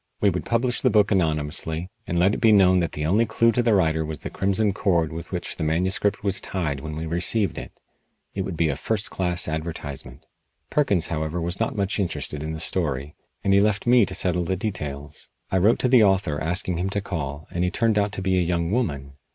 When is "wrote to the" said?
15.59-16.03